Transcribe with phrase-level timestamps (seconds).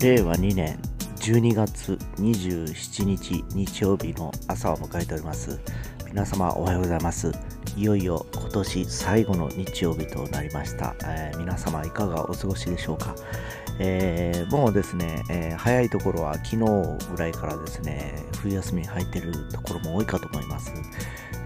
[0.00, 0.78] 令和2年
[1.18, 5.60] 12月27日日曜日の朝を迎えております。
[6.06, 7.30] 皆様おはようございます。
[7.76, 13.14] いよいよ今年最後の日曜日となりました、えー、皆様いかがお過ごしでしょうか、
[13.78, 16.56] えー、もうですね、えー、早いところは昨日
[17.10, 20.72] ぐらいからですね冬休みに入っているところも多いかと思います。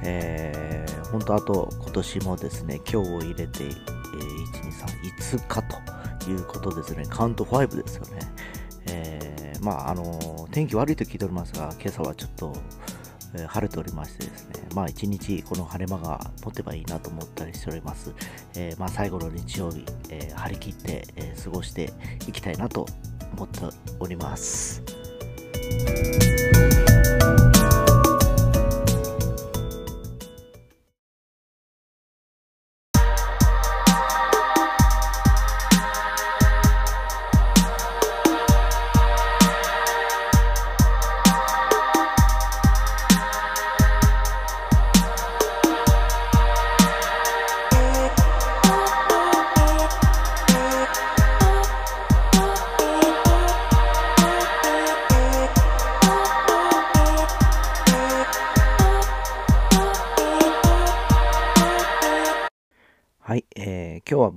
[0.04, 3.72] えー、本当あと今年もですね今日を入れて、えー、
[4.70, 5.93] 123 5日と
[6.30, 8.18] いうことですねカウント5ですよね、
[8.86, 12.52] えー、まああの天気悪いと聞いておりますが今朝はちょっと
[13.36, 18.12] え晴れておりましてですね、まあ一日この晴れ間が持てばいいなと思ったりしております。
[18.54, 21.92] えー、まあ最後の日曜日、え、張り切って、え、過ごして
[22.28, 22.86] いきたいなと
[23.32, 23.60] 思って
[23.98, 24.82] おります。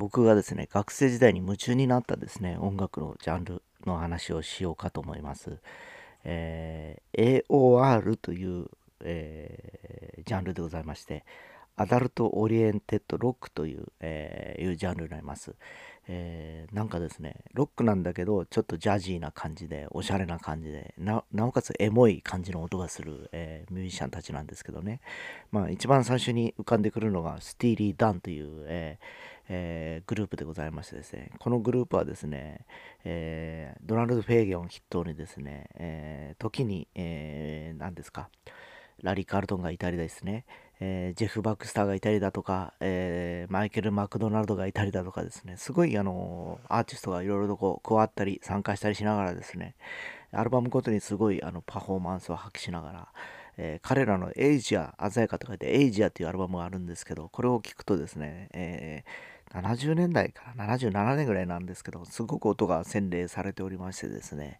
[0.07, 5.59] 僕がですね、学生時代に夢中になったですね、音楽のジャンルの話をしようかと思います。
[6.23, 8.67] えー、AOR という、
[9.01, 11.25] えー、ジャンルでございまして、
[11.75, 15.55] Adult Oriented Rock という、えー、いうジャンルになります。
[16.09, 25.01] えー、なんかですね、ロックなんだけど、ちょっとジャジーな感じで、おしゃれな感じで、なおかつエモい感じの音がする、えー、ミュージシャンたちなんですけどね。
[25.51, 32.65] まあ、一番最初に浮かんでくるのが、スティーリー・ダンという、えーえー、グループでございましてですね、このグループはですね、
[33.03, 38.29] え、ドナルド・フェーゲンを筆頭にですね、え、時に、えー、何ですか、
[39.01, 40.45] ラリー・カールトンがいたりですね、
[40.79, 49.75] えー、ジェフ・バックスターがいたりだとか、えー、マイケル・マクドナルドがいたりだとかですね、すごいあのアーティストがいろいろとこう加わったり参加したりしながらですね、
[50.31, 53.07] アルバムごとにすごいあのパフォーマンスを発揮しながら、
[53.57, 59.03] え、彼らのエイジア、鮮やかと書いてエイジアというアルバムがあるんですけど、これを聴くとですね、え、
[59.53, 64.59] 70年代から77年ぐらいなんですけど、すごく音が洗練されておりましてですね、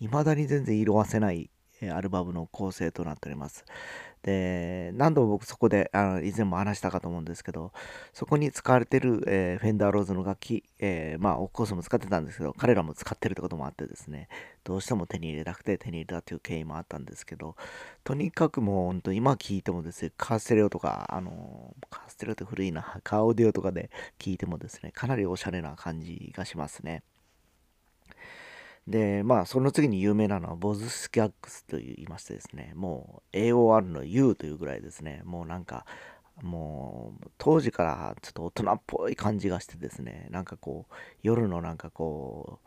[0.00, 1.50] 未だに全然色あせない
[1.92, 3.64] アルバムの構成となっております。
[4.22, 7.72] で、何度も僕そこであの以前も話したかと思うんですけど、
[8.12, 14.28] そこに使われてる、えー、フェンダーローズの楽器、えー、まあ、オッコースも使ってたんですけど、彼らも使ってるってこともあってですね、
[14.64, 17.56] どうしても手に入れたくて手に入れたという経緯もあったんですけど、
[18.04, 27.02] とにかくもう本当今聞いてもですね、カーステレオとか、あのカーステレオって古いな、カーオーディオとかで聞いてもですね、かなりおしゃれな感じがしますね。
[28.88, 35.84] で、まあ、その次に有名なのは、ボズスキャックスと言いましてですね、もう AOR の U というぐらいですね、もうなんか、
[36.42, 42.60] もう当時からちょっと大人っぽい感じがしてですね、なんかこう、夜のなんかこ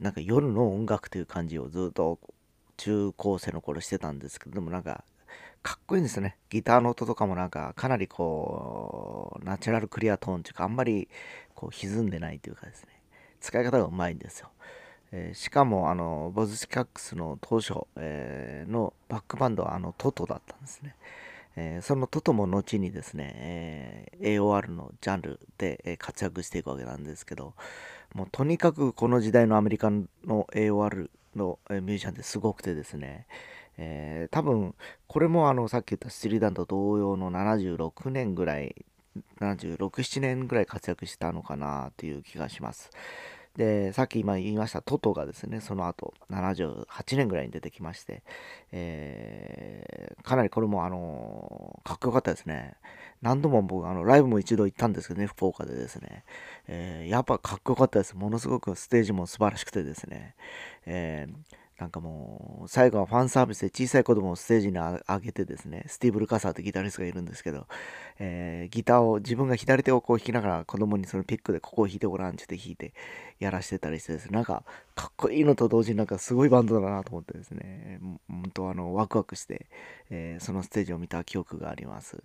[0.00, 2.18] う、なんか夜の音楽という感じをずっと
[2.76, 5.02] 中高生の頃してたんですけどでも、なんか、
[5.62, 6.36] かっこいいんですよね。
[6.50, 11.08] ギターの音とかもなんか、かなりこう、ナチュラルクリアトーンというか、あんまり
[11.54, 13.00] こう歪んでないというかですね、
[13.40, 14.50] 使い方がうまいんですよ。
[15.12, 20.94] えー、しかもあのボズスキャックスの当初、えー、のバックバンドはあのトトだったんですね、
[21.56, 27.54] えー、そのトトも後にですね、え AOR のジャンルで活躍していくわけなんですけど
[28.14, 30.06] もうとにかくこの時代のアメリカの
[30.54, 33.26] AOR のミュージシャンってすごくてですね、
[33.76, 34.74] え多分
[35.06, 38.84] これもあのさっき言ったスリーダンと同様の76年ぐらい
[39.40, 42.90] 76、7年ぐらい活躍したのかなという気がします。
[43.58, 48.22] で、さっき今言いましたトトがですね、その後78年ぐらいに出てきまして、
[48.70, 52.74] えー、かなりこれもあのかっこよかったですね。
[53.20, 56.22] 何度も僕、あの、ライブも一度行ったんですけどね、福岡でですね、
[56.68, 58.16] えー、やっぱかっこよかったです。
[58.16, 60.36] ものすごくステージも素晴らしくてですね、
[60.86, 67.66] えーなんかもう、最後はファンサービスで小さい子供をステージに上げてですね、スティーブ・ルカサーってギタリストがいるんですけど、
[68.18, 72.94] えー、ギターを自分が左手をこう弾きながら子供にそのピックでここを弾いてごらんって弾いて
[73.38, 74.64] やらしてたりしてですね、なんか
[74.96, 79.66] かっこいいのと同時になんかすごいバンドだなと思ってですね、本当あのワクワクして、
[80.10, 82.20] えー、そのステージを見た記憶があります。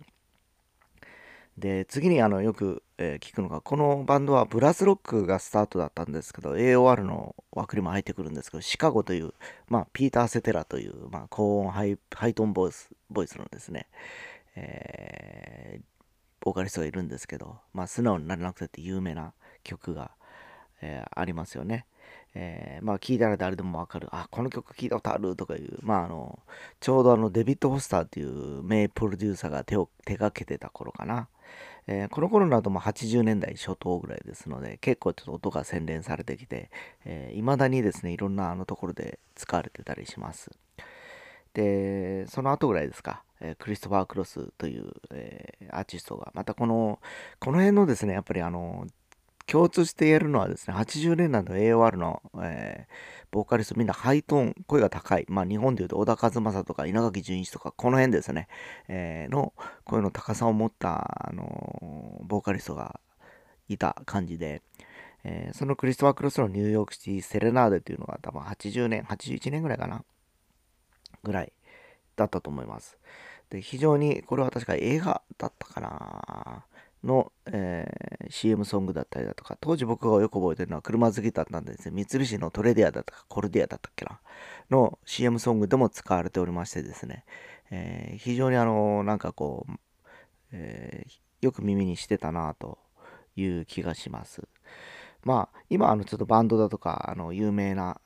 [1.58, 9.32] で、次にあのよく、えー、聞くのが、このバンドはブラスロックがスタートだったんですけど、AOR の枠にも入ってくるんですけど、シカゴという、
[9.68, 13.86] まあ、ピーター・セテラという、まあ、高音ハイトーンボイスボイスのですね、
[14.56, 15.82] えー、
[16.40, 20.10] ボーカリストがいるんですけど、まあ、素直になれなくてって有名な曲が、
[20.82, 21.86] えー、ありますよね。
[22.34, 26.40] えー、まあ聞いたら誰でもわかる、あ、この曲聞いたことあるとかいう、まああの、
[26.80, 31.28] ちょうどあのデビッド・ホスターっていう名プロデューサーが手を手がけてた頃かな。
[31.86, 36.70] えー、この頃になるとも80年代初頭ぐらいですので、結構ちょっと音が洗練されてきて、
[37.04, 40.50] えー、だにですね、いろんなあのところで使われてたりします。
[41.52, 47.00] で、その後ぐらいですか、えー、クリストファー・クロスという、えー、アーティストが、またこの、
[47.38, 48.86] この辺のですね、やっぱりあの、
[49.46, 55.26] 共通して言えるのはですね、80年代の AOR の、えー、ボーカリストみんなハイトーン、声が高い。
[55.28, 58.48] まあ日本で言うと小田和正とか稲垣淳一とか、この辺ですね、
[58.88, 59.52] えー、の
[59.84, 63.00] 声の高さを持った、あのー、ボーカリストが
[63.68, 64.62] いた感じで、
[65.24, 70.04] えー、そのクリストファー・クロスのニューヨークシティ・セレナーデというのが多分80年、81年ぐらいかな、
[71.22, 71.52] ぐらい
[72.16, 72.98] だったと思います。
[73.50, 76.64] で、非常に、これは確か映画だったかな
[77.04, 84.20] の、えー、CM ソングだったりだとか、当時僕がよく覚えてるのは車好きだったんですね、三菱のトレディアだったか、コルディアだったっけな、
[84.70, 87.24] の CM ソングでも使われておりましてですね、
[87.70, 89.72] えー、非常にあの、なんかこう、
[90.52, 92.78] えー、よく耳にしてたなと
[93.36, 94.48] いう気がします。
[95.22, 98.00] まあ、今、あの、ちょっとバンドだとか、あの、有名な、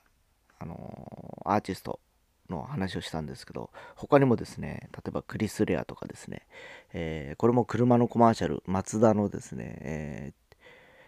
[0.58, 2.00] あの、アーティスト
[2.48, 6.46] の話をしたんですけど、他にもですね、例えばクリス・レアとかですね、
[6.92, 10.32] えー、これも車のコマーシャル、マツダのですね、え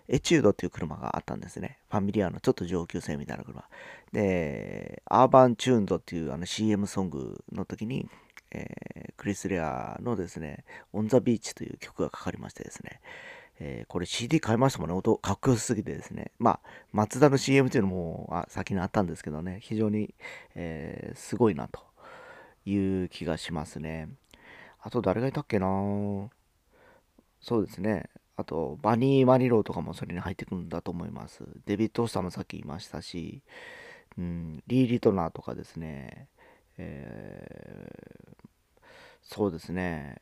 [0.08, 1.78] ー、エチュードっていう車があったんですね。
[1.90, 3.64] ファミリアのちょっと上級生みたいな車。
[4.12, 8.08] で、アーバンチューンドっていうあの CM ソングの時に、
[8.50, 13.00] えー、クリス・レアのですね、オン・ザ・ビーチという曲がかかりましてですね、
[13.60, 14.94] えー、これ CD 買いましたもんね。
[14.96, 16.32] 音かっこよすぎてですね。
[16.38, 16.60] まあ、
[16.92, 20.14] マツダの CM っていうのもあ先にあったんですけどね、非常に、
[20.54, 21.80] えー、すごいなと
[22.64, 24.08] いう気がしますね。
[24.80, 25.66] あと誰がいたっけな？
[27.40, 28.08] そうですね。
[28.36, 31.44] あと、バニー・マニローとかもそれに入ってくるんだと思います。
[31.66, 33.42] デビッド・オスターもさっき言いましたし、
[34.16, 36.28] うん、リー・リトナーとかですね、
[36.78, 38.84] えー、
[39.22, 40.16] そうですね、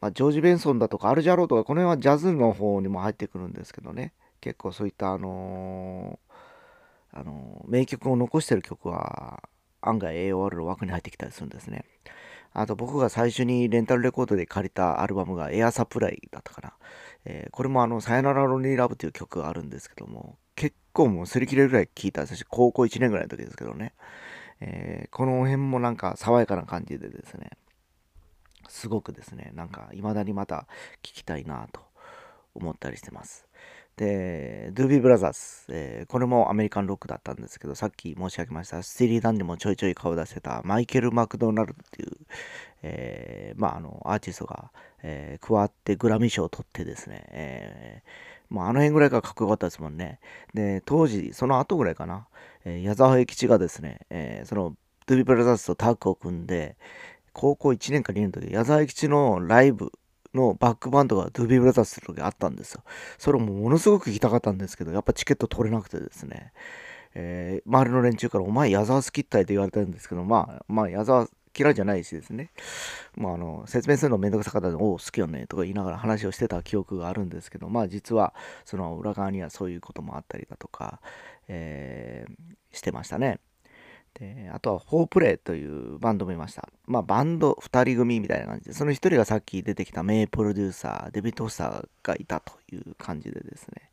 [0.00, 4.12] まあ、ジョージ・ベンソンだとかアルジャローとかこの辺はジャズの方にも入ってくるんですけどね。
[4.40, 9.42] 結構そういったあのー、あのー、名曲を残してる曲は
[9.80, 11.84] 案外 AOR の枠に入ってきたりするんですね。
[12.52, 16.72] あと僕が最初にレンタルレコードで借りたアルバムがエアサプライだったかな、
[17.24, 23.92] えー、これもあの「さよならロニーラブ」という曲があるんですけども結構もう擦り切れるぐらい聴いた私高校1年ぐらいの時ですけどね、
[24.60, 27.50] え、この辺もなんか爽やかな感じでですね。
[28.68, 30.66] すごくですね、なんか未だにまた
[31.02, 31.80] 聞きたいなと
[32.54, 33.46] 思ったりしてます。
[33.96, 35.38] で、ドゥービーブラザーズ、
[35.68, 42.16] えー、これもアメリカンロックだったんですけど、さっき申し上げました、スティリー・ダンにもちょいちょい顔出せたマイケル・マクドナルドっていう、
[42.82, 44.72] えー、まあ、あの、アーティストが、
[45.02, 50.18] えー、加わってグラミー賞を取ってですね、えー、まあ、あの辺ぐらいからかっこよかったですもんね。
[50.54, 52.26] で、当時、その後ぐらいかな、
[52.64, 54.76] え矢沢永吉がですね、えその、
[55.06, 56.76] ドゥービーブラザーズとタッグを組んで、
[57.34, 59.92] 高校1年か2年の時、矢沢永吉のライブ
[60.34, 62.82] のバックバンドがドゥービーブラザーズする時あったんですよ。
[63.18, 66.52] それもものすごく行きたかったんですけど、やっぱチケット取れなくてですね、
[67.14, 72.50] えー、周りの連中からお前矢沢好きったいと言われたんですけど、まあ、まあ矢沢嫌いじゃないしですね。
[73.16, 81.00] まあ、あの、説明するのめんどくさかったので、おお、好きよね、とか言いながら話をしてた記憶があるんですけど、まあ、実は、その裏側にはそういうこともあったりだとか、
[81.46, 83.38] えー、してましたね。
[84.14, 86.68] で、あとは、フォープレイというバンドもいました。
[86.86, 93.90] まあ、バンド2人組みたいな感じで、その1人がさっき出てきた名プロデューサー、デビッド・ホスターがいたという感じでですね、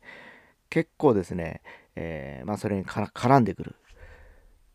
[0.70, 1.60] 結構ですね、
[1.96, 3.74] えー、まあ、それに絡んでくる、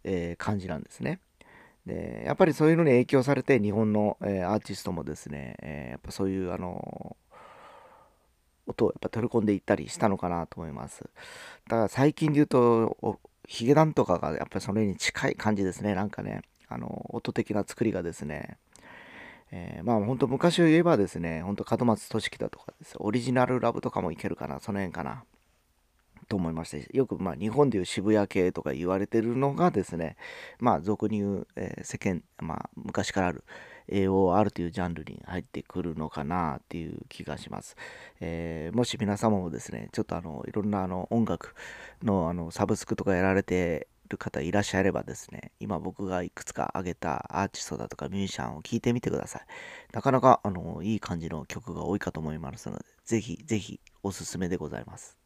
[0.03, 1.21] えー、感じなんですね。
[1.85, 7.15] で、やっぱりそういうのに影響されて、日本の、えー、アーティストもですね、えやっぱそういう、あの
[8.67, 11.03] 音をやっぱ取り込んでいったりしたのかなと思います。
[11.67, 15.95] だから最近で言うと、ヒゲダンとかがやっぱりそれに近い感じですね。
[15.95, 18.57] なんかね、あの、音的な作りがですね、
[19.51, 25.23] えー、まあ本当昔を言えばですね、本当門松俊樹だとかですオリジナルラブとかもいけるかな、その辺かな。
[26.27, 30.17] と思いまして、よくまあ日本でいう渋谷系とか言われてるのがですね、
[30.59, 33.45] まあ俗に言う、えー、世間、まあ昔からある
[33.91, 37.75] AOR というジャンルに入ってくるのかなっていう気がします。
[38.19, 41.55] えー、もし皆様もですね、ちょっとあのいろんなあの音楽
[42.03, 49.41] のあのサブスクとかやられてる方いらっしゃればですね、今僕がいくつか挙げたアーティストだとかミュージシャンを聴いてみてください。
[49.93, 55.17] なかなかあのいい感じの曲が多いかと思いますので、ぜひぜひおすすめでございます。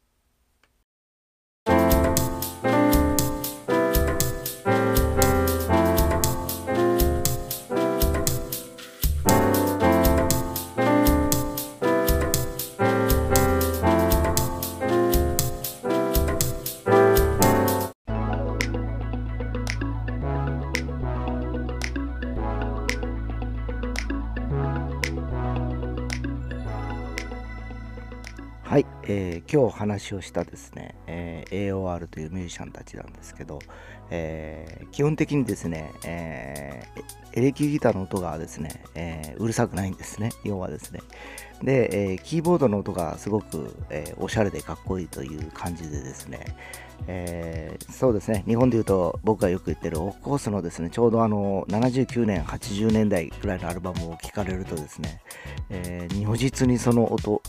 [29.50, 33.58] 今日話をしたですね、えー、AOR というミュージシャンたちなんですけど、
[34.10, 36.82] えー、基本的にですね、え、
[37.32, 41.00] エレキギターの音がですね、え、うるさくないんですね、要はですね。
[41.62, 46.56] で、えー、キーボードの音がすごく、えー、おしゃれでかっこいいという感じでですね、
[47.06, 55.20] えー、そうですね、日本でいうと僕がよく言ってるオフコースのですね、ちょうどあの79年、80年代ぐらいのアルバムを聴かれるとですね、
[55.70, 57.42] えー、如実にその音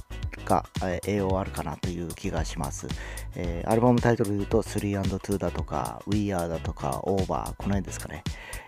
[0.46, 2.88] が、えー、AOR かなという気がします。
[3.36, 8.24] えー、アルバムタイトルで言うと 3&2 だとか We Are だとか Over この辺ですかね、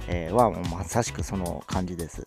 [0.07, 2.24] えー、はまさしくその感じです。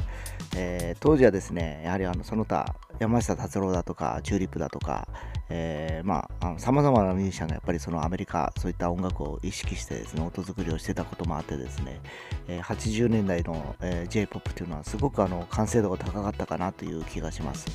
[0.57, 5.07] えー、当時はですね、やはりあのその他山下達郎だとかチューリップだとか、
[5.51, 12.01] えー、まあさまざまなミュージシャンがやっぱりそのアメリカそういった音楽を意識してですね音作りをしてたこともあってですね、
[12.49, 17.67] えー、80年代の、えー、J-POP っていうのはすごくあの完成度が高かったかなという気がします。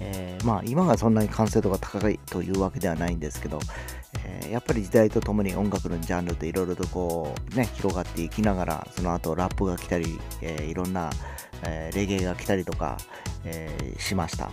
[0.00, 3.60] えー、まあ今がそんなに完成度が高いというわけではないんですけど、
[4.50, 11.10] やっぱり時代とともに音楽のジャンルっていろいろとこうね広がっていきながらその後ラップが来たり、えー、いろんな、
[11.62, 12.98] えレゲエが来たりとか、
[13.44, 14.50] えしました。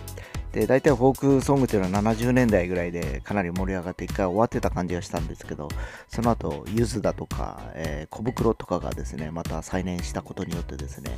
[0.52, 5.68] で、大体フォークソングっていうのは70年代ぐらいでかなり盛り上がって一回終わってた感じがしたんですけど、
[6.08, 11.10] その後、ゆずだとか、えー、小袋とかがですね、また再燃したことによってですね、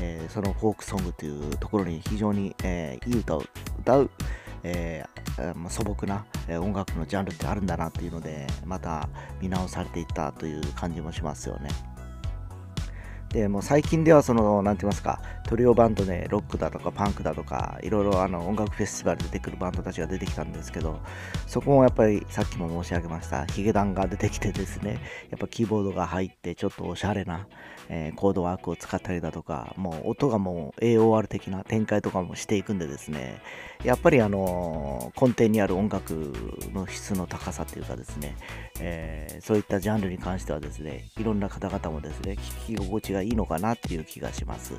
[0.00, 3.44] えー、そのフォークソングというところに非常に、えー、いい歌を
[3.80, 4.10] 歌う、
[4.64, 9.08] えー、素朴な音楽のジャンルってあるんだなっていうので、また
[9.40, 11.68] 見直されていったという感じもしますよね。
[13.34, 21.00] でも最近ではその何て言いますかトリオバンドでロックだとかパンクだとかいろいろあの音楽フェスティバルで出てくるバンドたちが出てきたんですけど
[21.48, 25.00] そこもやっぱりさっきも申し上げましたヒゲダンが出てきてですね
[25.30, 27.48] やっぱキーボードが入ってちょっとおしゃれな、
[27.88, 33.42] えー、コードワークを使ったりだとかもう音がもう AOR 的な展開とかもしていくんでですね
[33.82, 36.32] やっぱりあの根底にある音楽
[36.72, 38.36] の質の高さっていうかですね、
[38.78, 42.36] えー、そういったジャンルに関してはですねいろんな方々もですね
[42.66, 44.74] 聞き心地がいいのかなっていう気がします。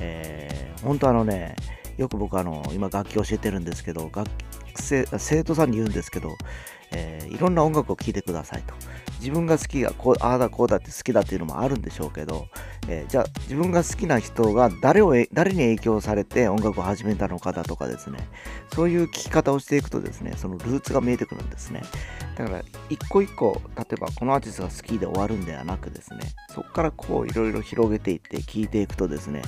[0.00, 1.56] えー、本当あのね、
[1.96, 4.28] よく僕あの、今楽器教えてるんですけど、学
[4.74, 6.36] 生生徒さんに言うんですけど、
[6.92, 8.74] えー、いろんな音楽を聴いてくださいと。
[9.18, 12.46] 自分が好きがこう、ああだこうだって好きだっていうのもあるんでしょうけど、
[12.88, 18.18] えー、じゃあ自分が好きな人が誰を誰に影響されて音楽を始めたのかだとかですね、
[18.74, 21.82] そういう聴き方をしていくとですね、そのルーツが見えてくるんですね。
[22.36, 26.20] だから一個一個、例えばこのアーティストが好きで終わるんではなくですね、
[26.54, 29.42] そこからこういろいろ広げていって聴いていくとですね、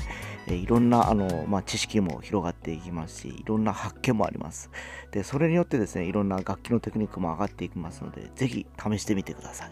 [0.51, 4.71] えいろんなあの、まあ、知識も広がっていきますし、いろんな発見もあります。
[5.13, 9.71] で、それによってですね、いろんな楽器のテクニックも上がっていきますので、是非試してみてください。